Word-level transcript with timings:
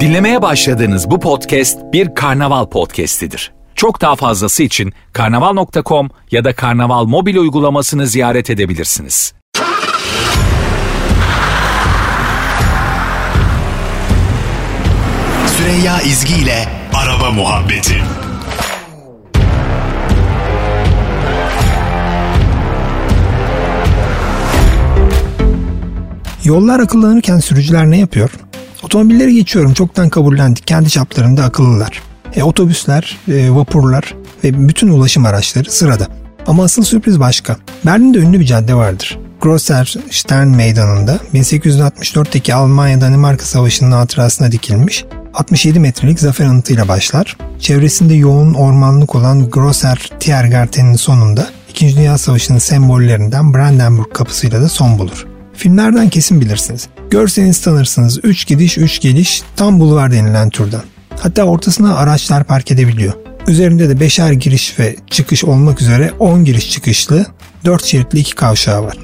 Dinlemeye 0.00 0.42
başladığınız 0.42 1.10
bu 1.10 1.20
podcast 1.20 1.78
bir 1.92 2.14
karnaval 2.14 2.66
podcastidir. 2.66 3.52
Çok 3.74 4.00
daha 4.00 4.16
fazlası 4.16 4.62
için 4.62 4.92
karnaval.com 5.12 6.10
ya 6.30 6.44
da 6.44 6.54
karnaval 6.54 7.04
mobil 7.04 7.36
uygulamasını 7.36 8.06
ziyaret 8.06 8.50
edebilirsiniz. 8.50 9.34
Süreyya 15.46 16.00
İzgi 16.00 16.34
ile 16.34 16.68
Araba 16.94 17.30
Muhabbeti 17.30 18.02
Yollar 26.44 26.80
akıllanırken 26.80 27.38
sürücüler 27.38 27.90
ne 27.90 27.98
yapıyor? 27.98 28.30
Otomobilleri 28.82 29.34
geçiyorum 29.34 29.74
çoktan 29.74 30.08
kabullendik 30.08 30.66
kendi 30.66 30.90
çaplarında 30.90 31.44
akıllılar. 31.44 32.02
E, 32.36 32.42
otobüsler, 32.42 33.18
e, 33.28 33.50
vapurlar 33.50 34.14
ve 34.44 34.68
bütün 34.68 34.88
ulaşım 34.88 35.26
araçları 35.26 35.70
sırada. 35.70 36.06
Ama 36.46 36.64
asıl 36.64 36.82
sürpriz 36.82 37.20
başka. 37.20 37.56
Berlin'de 37.86 38.18
ünlü 38.18 38.40
bir 38.40 38.44
cadde 38.44 38.74
vardır. 38.74 39.18
Grosser 39.40 39.94
Stern 40.10 40.48
Meydanı'nda 40.48 41.18
1864'teki 41.34 42.54
Almanya-Danimarka 42.54 43.44
Savaşı'nın 43.44 43.92
hatırasına 43.92 44.52
dikilmiş 44.52 45.04
67 45.34 45.80
metrelik 45.80 46.20
zafer 46.20 46.46
anıtıyla 46.46 46.88
başlar. 46.88 47.36
Çevresinde 47.60 48.14
yoğun 48.14 48.54
ormanlık 48.54 49.14
olan 49.14 49.50
Grosser 49.50 50.10
Tiergarten'in 50.20 50.96
sonunda 50.96 51.46
2. 51.70 51.96
Dünya 51.96 52.18
Savaşı'nın 52.18 52.58
sembollerinden 52.58 53.54
Brandenburg 53.54 54.12
kapısıyla 54.12 54.62
da 54.62 54.68
son 54.68 54.98
bulur. 54.98 55.33
Filmlerden 55.54 56.08
kesin 56.08 56.40
bilirsiniz. 56.40 56.88
Görseniz 57.10 57.60
tanırsınız. 57.60 58.20
3 58.22 58.46
gidiş 58.46 58.78
3 58.78 59.00
geliş 59.00 59.42
tam 59.56 59.80
bulvar 59.80 60.12
denilen 60.12 60.50
türden. 60.50 60.82
Hatta 61.20 61.44
ortasına 61.44 61.96
araçlar 61.96 62.44
park 62.44 62.70
edebiliyor. 62.70 63.12
Üzerinde 63.48 63.88
de 63.88 64.00
beşer 64.00 64.32
giriş 64.32 64.78
ve 64.78 64.96
çıkış 65.10 65.44
olmak 65.44 65.80
üzere 65.80 66.12
10 66.18 66.44
giriş 66.44 66.70
çıkışlı 66.70 67.26
4 67.64 67.84
şeritli 67.84 68.18
iki 68.18 68.34
kavşağı 68.34 68.84
var. 68.84 68.96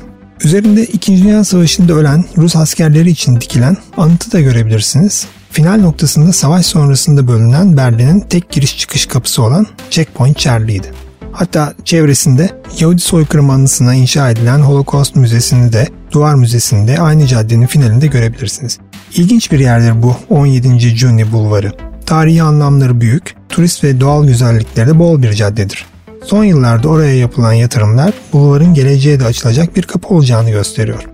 Üzerinde 0.45 0.84
2. 0.84 1.23
Dünya 1.23 1.45
Savaşı'nda 1.45 1.93
ölen 1.93 2.25
Rus 2.37 2.56
askerleri 2.56 3.11
için 3.11 3.41
dikilen 3.41 3.77
anıtı 3.97 4.33
da 4.33 4.41
görebilirsiniz. 4.41 5.27
Final 5.51 5.81
noktasında 5.81 6.33
savaş 6.33 6.67
sonrasında 6.67 7.28
bölünen 7.28 7.77
Berlin'in 7.77 8.21
tek 8.21 8.51
giriş 8.51 8.78
çıkış 8.78 9.06
kapısı 9.06 9.43
olan 9.43 9.67
Checkpoint 9.91 10.39
Charlie'ydi. 10.39 10.93
Hatta 11.33 11.75
çevresinde 11.84 12.50
Yahudi 12.78 13.00
soykırım 13.00 13.50
anısına 13.50 13.95
inşa 13.95 14.31
edilen 14.31 14.59
Holocaust 14.59 15.17
Müzesi'ni 15.17 15.72
de 15.72 15.89
Duvar 16.12 16.34
Müzesi'nde 16.34 17.00
aynı 17.00 17.27
caddenin 17.27 17.67
finalinde 17.67 18.06
görebilirsiniz. 18.06 18.78
İlginç 19.14 19.53
bir 19.53 19.59
yerdir 19.59 20.03
bu 20.03 20.17
17. 20.28 20.78
Juni 20.78 21.33
Bulvarı. 21.33 21.72
Tarihi 22.06 22.42
anlamları 22.42 23.00
büyük, 23.00 23.34
turist 23.48 23.84
ve 23.84 24.00
doğal 24.00 24.27
güzellikleri 24.27 24.89
de 24.89 24.98
bol 24.98 25.22
bir 25.22 25.33
caddedir. 25.33 25.87
Son 26.25 26.45
yıllarda 26.45 26.89
oraya 26.89 27.14
yapılan 27.17 27.53
yatırımlar 27.53 28.12
bulvarın 28.33 28.75
geleceğe 28.75 29.20
de 29.20 29.25
açılacak 29.25 29.77
bir 29.77 29.83
kapı 29.83 30.09
olacağını 30.09 30.50
gösteriyor. 30.50 31.06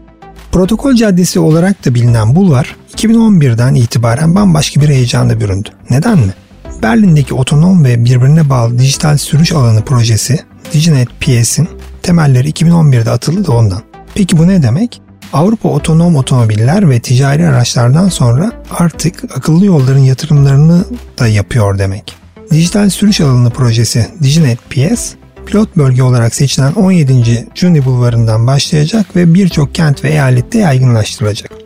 Protokol 0.53 0.95
Caddesi 0.95 1.41
olarak 1.41 1.87
da 1.87 1.95
bilinen 1.95 2.35
bulvar 2.35 2.77
2011'den 2.97 3.75
itibaren 3.75 4.35
bambaşka 4.35 4.81
bir 4.81 4.89
heyecanla 4.89 5.41
büründü. 5.41 5.69
Neden 5.91 6.19
mi? 6.19 6.35
Berlin'deki 6.83 7.35
otonom 7.35 7.85
ve 7.85 8.05
birbirine 8.05 8.51
bağlı 8.51 8.79
dijital 8.79 9.17
sürüş 9.17 9.53
alanı 9.53 9.85
projesi 9.85 10.39
Diginet 10.73 11.09
PS'in 11.21 11.69
temelleri 12.03 12.51
2011'de 12.51 13.11
atıldı 13.11 13.47
da 13.47 13.53
ondan. 13.53 13.83
Peki 14.15 14.39
bu 14.39 14.49
ne 14.49 14.63
demek? 14.63 15.03
Avrupa 15.33 15.69
otonom 15.69 16.17
otomobiller 16.17 16.91
ve 16.91 17.01
ticari 17.01 17.49
araçlardan 17.49 18.09
sonra 18.09 18.53
artık 18.71 19.25
akıllı 19.37 19.67
yolların 19.67 19.99
yatırımlarını 19.99 20.85
da 21.19 21.29
yapıyor 21.29 21.79
demek. 21.79 22.17
Dijital 22.51 22.91
sürüş 22.91 23.21
alanı 23.21 23.51
projesi 23.51 24.07
Diginet 24.23 24.59
PS, 24.71 25.15
pilot 25.47 25.77
bölge 25.77 26.03
olarak 26.03 26.35
seçilen 26.35 26.73
17. 26.73 27.49
Juni 27.55 27.85
Bulvarı'ndan 27.85 28.47
başlayacak 28.47 29.17
ve 29.17 29.35
birçok 29.35 29.75
kent 29.75 30.05
ve 30.05 30.11
eyalette 30.11 30.59
yaygınlaştırılacak. 30.59 31.66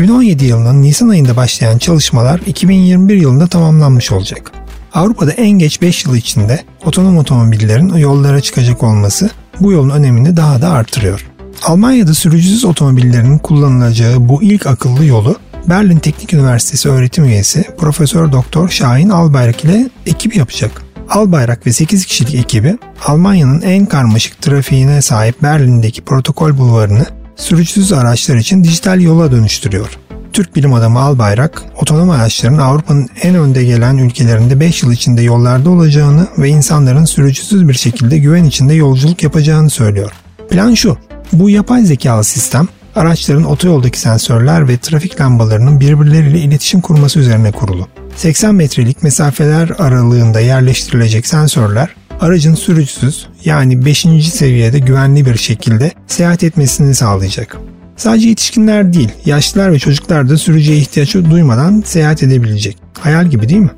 2017 0.00 0.44
yılının 0.44 0.82
Nisan 0.82 1.08
ayında 1.08 1.36
başlayan 1.36 1.78
çalışmalar 1.78 2.40
2021 2.46 3.14
yılında 3.14 3.46
tamamlanmış 3.46 4.12
olacak. 4.12 4.52
Avrupa'da 4.94 5.32
en 5.32 5.50
geç 5.50 5.82
5 5.82 6.04
yıl 6.04 6.16
içinde 6.16 6.64
otonom 6.84 7.18
otomobillerin 7.18 7.94
yollara 7.94 8.40
çıkacak 8.40 8.82
olması 8.82 9.30
bu 9.60 9.72
yolun 9.72 9.90
önemini 9.90 10.36
daha 10.36 10.62
da 10.62 10.70
artırıyor. 10.70 11.26
Almanya'da 11.62 12.14
sürücüsüz 12.14 12.64
otomobillerin 12.64 13.38
kullanılacağı 13.38 14.28
bu 14.28 14.42
ilk 14.42 14.66
akıllı 14.66 15.04
yolu 15.04 15.36
Berlin 15.68 15.98
Teknik 15.98 16.34
Üniversitesi 16.34 16.88
öğretim 16.88 17.24
üyesi 17.24 17.64
Profesör 17.78 18.32
Doktor 18.32 18.68
Şahin 18.68 19.10
Albayrak 19.10 19.64
ile 19.64 19.90
ekibi 20.06 20.38
yapacak. 20.38 20.82
Albayrak 21.10 21.66
ve 21.66 21.72
8 21.72 22.06
kişilik 22.06 22.34
ekibi 22.34 22.78
Almanya'nın 23.06 23.60
en 23.60 23.86
karmaşık 23.86 24.42
trafiğine 24.42 25.02
sahip 25.02 25.42
Berlin'deki 25.42 26.02
protokol 26.02 26.58
bulvarını 26.58 27.19
sürücüsüz 27.40 27.92
araçlar 27.92 28.36
için 28.36 28.64
dijital 28.64 29.00
yola 29.00 29.32
dönüştürüyor. 29.32 29.98
Türk 30.32 30.56
bilim 30.56 30.74
adamı 30.74 31.00
Albayrak, 31.00 31.62
otonom 31.76 32.10
araçların 32.10 32.58
Avrupa'nın 32.58 33.08
en 33.22 33.34
önde 33.34 33.64
gelen 33.64 33.96
ülkelerinde 33.96 34.60
5 34.60 34.82
yıl 34.82 34.92
içinde 34.92 35.22
yollarda 35.22 35.70
olacağını 35.70 36.26
ve 36.38 36.48
insanların 36.48 37.04
sürücüsüz 37.04 37.68
bir 37.68 37.74
şekilde 37.74 38.18
güven 38.18 38.44
içinde 38.44 38.74
yolculuk 38.74 39.22
yapacağını 39.22 39.70
söylüyor. 39.70 40.12
Plan 40.50 40.74
şu, 40.74 40.98
bu 41.32 41.50
yapay 41.50 41.84
zekalı 41.84 42.24
sistem 42.24 42.68
araçların 42.96 43.44
otoyoldaki 43.44 44.00
sensörler 44.00 44.68
ve 44.68 44.78
trafik 44.78 45.20
lambalarının 45.20 45.80
birbirleriyle 45.80 46.38
iletişim 46.38 46.80
kurması 46.80 47.18
üzerine 47.18 47.52
kurulu. 47.52 47.88
80 48.16 48.54
metrelik 48.54 49.02
mesafeler 49.02 49.70
aralığında 49.78 50.40
yerleştirilecek 50.40 51.26
sensörler 51.26 51.88
aracın 52.20 52.54
sürücüsüz 52.54 53.26
yani 53.44 53.84
5. 53.84 54.06
seviyede 54.32 54.78
güvenli 54.78 55.26
bir 55.26 55.36
şekilde 55.36 55.92
seyahat 56.06 56.44
etmesini 56.44 56.94
sağlayacak. 56.94 57.56
Sadece 57.96 58.28
yetişkinler 58.28 58.92
değil, 58.92 59.08
yaşlılar 59.24 59.72
ve 59.72 59.78
çocuklar 59.78 60.28
da 60.28 60.36
sürücüye 60.36 60.78
ihtiyaç 60.78 61.14
duymadan 61.14 61.82
seyahat 61.86 62.22
edebilecek. 62.22 62.76
Hayal 63.00 63.26
gibi 63.26 63.48
değil 63.48 63.60
mi? 63.60 63.70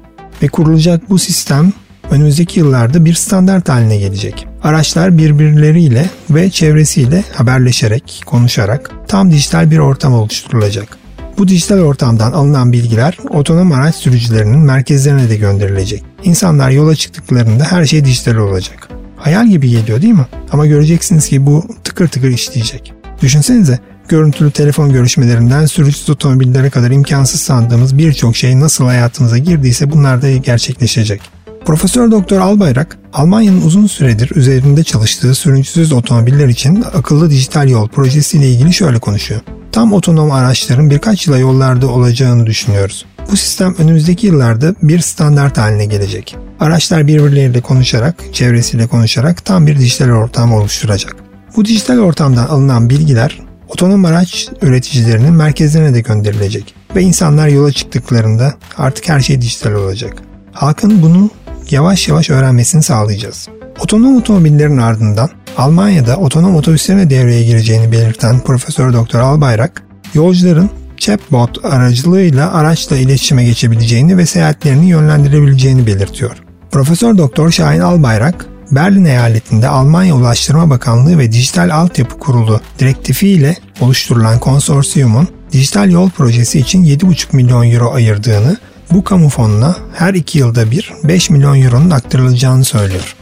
Ve 0.43 0.49
kurulacak 0.49 1.11
bu 1.11 1.19
sistem 1.19 1.73
önümüzdeki 2.11 2.61
yıllarda 2.61 3.05
bir 3.05 3.15
standart 3.15 3.69
haline 3.69 3.97
gelecek. 3.97 4.47
Araçlar 4.63 5.19
birbirleriyle 5.19 6.11
ve 6.31 6.51
çevresiyle 6.51 7.25
haberleşerek, 7.33 8.23
konuşarak 8.27 8.91
tam 9.09 9.31
dijital 9.31 9.71
bir 9.71 9.79
ortam 9.79 10.15
oluşturulacak. 10.15 11.02
Bu 11.39 11.49
dijital 11.49 11.79
ortamdan 11.79 12.33
alınan 12.33 12.73
bilgiler 12.73 13.19
otonom 13.31 13.73
araç 13.73 13.95
sürücülerinin 13.95 14.59
merkezlerine 14.59 15.29
de 15.29 15.37
gönderilecek. 15.37 16.05
İnsanlar 16.25 16.71
yola 16.71 16.95
çıktıklarında 16.95 17.65
her 17.65 17.85
şey 17.85 18.05
dijital 18.05 18.37
olacak. 18.37 18.89
Hayal 19.17 19.49
gibi 19.49 19.71
geliyor 19.71 20.03
değil 20.03 20.15
mi? 20.15 20.27
Ama 20.53 20.67
göreceksiniz 20.67 21.29
ki 21.29 21.47
bu 21.47 21.65
tıkır 21.85 22.09
tıkır 22.09 22.29
işleyecek. 22.29 22.93
Düşünsenize 23.23 23.79
görüntülü 24.09 24.51
telefon 24.51 24.93
görüşmelerinden 24.93 25.67
sürücüsüz 25.67 26.11
otomobillere 26.11 26.71
kadar 26.71 26.91
imkansız 26.91 27.41
sandığımız 27.41 27.99
birçok 27.99 28.37
şey 28.37 28.61
nasıl 28.61 28.85
hayatımıza 28.85 29.39
girdiyse 29.39 29.91
bunlar 29.91 30.23
da 30.23 30.31
gerçekleşecek. 30.31 31.21
Profesör 31.65 32.11
Doktor 32.11 32.41
Albayrak, 32.41 32.99
Almanya'nın 33.13 33.63
uzun 33.63 33.87
süredir 33.87 34.31
üzerinde 34.37 34.85
çalıştığı 34.85 35.35
sürücüsüz 35.35 35.93
otomobiller 35.93 36.49
için 36.49 36.85
akıllı 36.95 37.31
dijital 37.31 37.69
yol 37.69 37.89
projesiyle 37.89 38.49
ilgili 38.49 38.73
şöyle 38.73 38.99
konuşuyor. 38.99 39.41
Tam 39.73 39.93
otonom 39.93 40.31
araçların 40.31 40.91
birkaç 40.91 41.27
yıla 41.27 41.39
yollarda 41.39 41.87
olacağını 41.87 42.47
düşünüyoruz. 42.47 43.07
Bu 43.31 43.37
sistem 43.37 43.75
önümüzdeki 43.79 44.27
yıllarda 44.27 44.75
bir 44.83 45.01
standart 45.01 45.59
haline 45.59 45.87
gelecek. 45.87 46.37
Araçlar 46.61 47.07
birbirleriyle 47.07 47.61
konuşarak, 47.61 48.25
çevresiyle 48.33 48.87
konuşarak 48.87 49.45
tam 49.45 49.67
bir 49.67 49.79
dijital 49.79 50.11
ortam 50.11 50.53
oluşturacak. 50.53 51.17
Bu 51.57 51.65
dijital 51.65 51.99
ortamdan 51.99 52.47
alınan 52.47 52.91
bilgiler 52.91 53.41
otonom 53.69 54.05
araç 54.05 54.49
üreticilerinin 54.63 55.33
merkezlerine 55.33 55.95
de 55.95 56.01
gönderilecek 56.01 56.75
ve 56.97 57.03
insanlar 57.03 57.49
yola 57.49 57.73
çıktıklarında 57.73 58.55
artık 58.79 59.09
her 59.09 59.21
şey 59.21 59.41
dijital 59.41 59.73
olacak. 59.73 60.23
Halkın 60.53 61.03
bunu 61.03 61.31
yavaş 61.71 62.09
yavaş 62.09 62.31
öğrenmesini 62.31 62.83
sağlayacağız. 62.83 63.49
Otonom 63.81 64.17
otomobillerin 64.17 64.79
ardından 64.79 65.31
Almanya'da 65.57 66.17
otonom 66.17 66.57
otobüslerine 66.57 67.11
devreye 67.11 67.45
gireceğini 67.45 67.93
belirten 67.93 68.41
Profesör 68.41 68.93
Doktor 68.93 69.21
Albayrak, 69.21 69.83
yolcuların 70.15 70.71
chatbot 70.97 71.65
aracılığıyla 71.65 72.53
araçla 72.53 72.97
iletişime 72.97 73.45
geçebileceğini 73.45 74.17
ve 74.17 74.27
seyahatlerini 74.27 74.89
yönlendirebileceğini 74.89 75.87
belirtiyor. 75.87 76.37
Profesör 76.71 77.19
Doktor 77.19 77.51
Şahin 77.51 77.81
Albayrak, 77.81 78.47
Berlin 78.71 79.05
eyaletinde 79.05 79.69
Almanya 79.69 80.17
Ulaştırma 80.17 80.71
Bakanlığı 80.71 81.19
ve 81.19 81.33
Dijital 81.33 81.71
Altyapı 81.71 82.19
Kurulu 82.19 82.61
direktifi 82.79 83.29
ile 83.29 83.57
oluşturulan 83.81 84.39
konsorsiyumun 84.39 85.29
dijital 85.53 85.91
yol 85.91 86.11
projesi 86.11 86.59
için 86.59 86.85
7,5 86.85 87.37
milyon 87.37 87.71
euro 87.71 87.93
ayırdığını, 87.93 88.57
bu 88.93 89.05
kamu 89.05 89.29
fonuna 89.29 89.77
her 89.95 90.15
iki 90.15 90.39
yılda 90.39 90.71
bir 90.71 90.93
5 91.05 91.31
milyon 91.31 91.63
euronun 91.63 91.91
aktarılacağını 91.91 92.65
söylüyor. 92.65 93.17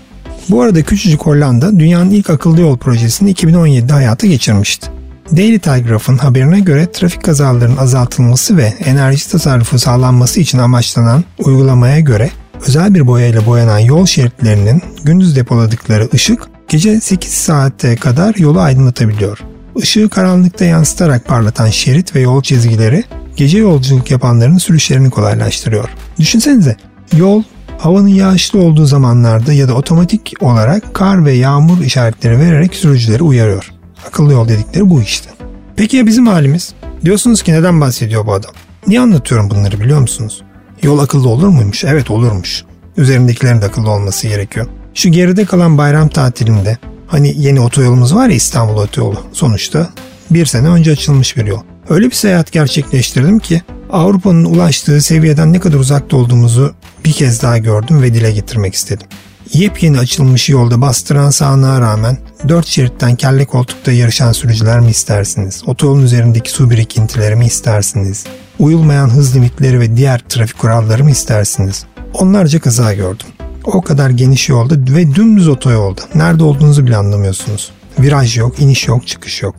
Bu 0.51 0.63
arada 0.63 0.83
küçücük 0.83 1.21
Hollanda 1.21 1.79
dünyanın 1.79 2.11
ilk 2.11 2.31
akıllı 2.31 2.61
yol 2.61 2.77
projesini 2.77 3.33
2017'de 3.33 3.93
hayata 3.93 4.27
geçirmişti. 4.27 4.91
Daily 5.37 5.59
Telegraph'ın 5.59 6.17
haberine 6.17 6.61
göre 6.61 6.93
trafik 6.93 7.25
kazalarının 7.25 7.77
azaltılması 7.77 8.57
ve 8.57 8.75
enerji 8.85 9.31
tasarrufu 9.31 9.79
sağlanması 9.79 10.41
için 10.41 10.59
amaçlanan 10.59 11.25
uygulamaya 11.39 12.01
göre 12.01 12.31
özel 12.67 12.95
bir 12.95 13.07
boyayla 13.07 13.47
boyanan 13.47 13.79
yol 13.79 14.07
şeritlerinin 14.07 14.83
gündüz 15.05 15.37
depoladıkları 15.37 16.09
ışık 16.15 16.43
gece 16.69 17.01
8 17.01 17.33
saate 17.33 17.97
kadar 17.97 18.35
yolu 18.35 18.61
aydınlatabiliyor. 18.61 19.39
Işığı 19.77 20.09
karanlıkta 20.09 20.65
yansıtarak 20.65 21.27
parlatan 21.27 21.69
şerit 21.69 22.15
ve 22.15 22.21
yol 22.21 22.43
çizgileri 22.43 23.05
gece 23.37 23.59
yolculuk 23.59 24.11
yapanların 24.11 24.59
sürüşlerini 24.59 25.11
kolaylaştırıyor. 25.11 25.89
Düşünsenize 26.19 26.77
yol 27.17 27.43
havanın 27.81 28.09
yağışlı 28.09 28.59
olduğu 28.59 28.87
zamanlarda 28.87 29.53
ya 29.53 29.69
da 29.69 29.75
otomatik 29.75 30.33
olarak 30.41 30.95
kar 30.95 31.25
ve 31.25 31.33
yağmur 31.33 31.85
işaretleri 31.85 32.39
vererek 32.39 32.75
sürücüleri 32.75 33.23
uyarıyor. 33.23 33.71
Akıllı 34.09 34.33
yol 34.33 34.49
dedikleri 34.49 34.91
bu 34.91 35.03
işte. 35.03 35.31
Peki 35.77 35.97
ya 35.97 36.07
bizim 36.07 36.27
halimiz? 36.27 36.75
Diyorsunuz 37.05 37.43
ki 37.43 37.53
neden 37.53 37.81
bahsediyor 37.81 38.27
bu 38.27 38.33
adam? 38.33 38.51
Niye 38.87 39.01
anlatıyorum 39.01 39.51
bunları 39.51 39.81
biliyor 39.81 40.01
musunuz? 40.01 40.43
Yol 40.83 40.99
akıllı 40.99 41.29
olur 41.29 41.49
muymuş? 41.49 41.85
Evet 41.85 42.11
olurmuş. 42.11 42.65
Üzerindekilerin 42.97 43.61
de 43.61 43.65
akıllı 43.65 43.91
olması 43.91 44.29
gerekiyor. 44.29 44.67
Şu 44.95 45.09
geride 45.09 45.45
kalan 45.45 45.79
bayram 45.79 46.09
tatilinde 46.09 46.79
hani 47.07 47.35
yeni 47.37 47.61
otoyolumuz 47.61 48.15
var 48.15 48.29
ya 48.29 48.35
İstanbul 48.35 48.77
Otoyolu 48.77 49.19
sonuçta 49.33 49.91
bir 50.31 50.47
sene 50.47 50.69
önce 50.69 50.93
açılmış 50.93 51.37
bir 51.37 51.47
yol. 51.47 51.61
Öyle 51.89 52.07
bir 52.07 52.15
seyahat 52.15 52.53
gerçekleştirdim 52.53 53.39
ki 53.39 53.63
Avrupa'nın 53.93 54.45
ulaştığı 54.45 55.01
seviyeden 55.01 55.53
ne 55.53 55.61
kadar 55.61 55.79
uzakta 55.79 56.17
olduğumuzu 56.17 56.75
bir 57.05 57.13
kez 57.13 57.43
daha 57.43 57.59
gördüm 57.59 58.03
ve 58.03 58.15
dile 58.15 58.33
getirmek 58.33 58.75
istedim. 58.75 59.07
Yepyeni 59.53 59.99
açılmış 59.99 60.49
yolda 60.49 60.81
bastıran 60.81 61.31
sağanağa 61.31 61.81
rağmen 61.81 62.19
dört 62.49 62.67
şeritten 62.67 63.17
kelle 63.17 63.45
koltukta 63.45 63.93
yarışan 63.93 64.33
sürücüler 64.33 64.81
mi 64.81 64.91
istersiniz? 64.91 65.63
Otoyolun 65.67 66.03
üzerindeki 66.03 66.51
su 66.51 66.71
birikintileri 66.71 67.37
mi 67.37 67.47
istersiniz? 67.47 68.27
Uyulmayan 68.59 69.09
hız 69.11 69.37
limitleri 69.37 69.81
ve 69.81 69.97
diğer 69.97 70.21
trafik 70.29 70.59
kuralları 70.59 71.05
mı 71.05 71.11
istersiniz? 71.11 71.85
Onlarca 72.15 72.61
kaza 72.61 72.95
gördüm. 72.95 73.27
O 73.65 73.83
kadar 73.83 74.11
geniş 74.11 74.49
yolda 74.49 74.75
ve 74.95 75.15
dümdüz 75.15 75.49
otoyolda. 75.49 76.01
Nerede 76.15 76.45
olduğunuzu 76.45 76.87
bile 76.87 76.97
anlamıyorsunuz. 76.97 77.71
Viraj 77.99 78.39
yok, 78.39 78.61
iniş 78.61 78.89
yok, 78.89 79.07
çıkış 79.07 79.43
yok. 79.43 79.55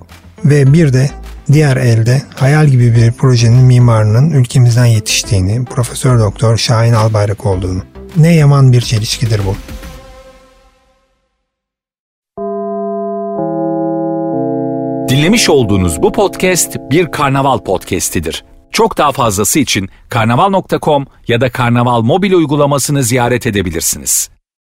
Ve 0.46 0.74
bir 0.74 0.94
de 0.94 1.10
diğer 1.52 1.78
elde 1.78 2.22
hayal 2.36 2.68
gibi 2.68 2.96
bir 2.96 3.12
projenin 3.12 3.64
mimarının 3.64 4.32
ülkemizden 4.32 4.86
yetiştiğini, 4.86 5.66
Profesör 5.66 6.20
Doktor 6.20 6.58
Şahin 6.58 6.94
Albayrak 6.94 7.46
olduğunu. 7.46 7.84
Ne 8.18 8.36
yaman 8.36 8.74
bir 8.74 8.82
çelişkidir 8.82 9.42
bu. 9.46 9.56
Dinlemiş 15.10 15.50
olduğunuz 15.50 16.02
bu 16.02 16.12
podcast 16.12 16.78
bir 16.92 17.12
karnaval 17.12 17.58
podcastidir. 17.58 18.46
Çok 18.72 18.98
daha 18.98 19.12
fazlası 19.12 19.60
için 19.60 19.90
karnaval.com 20.10 21.06
ya 21.28 21.42
da 21.42 21.52
karnaval 21.52 22.02
mobil 22.02 22.34
uygulamasını 22.34 23.04
ziyaret 23.04 23.48
edebilirsiniz. 23.48 24.30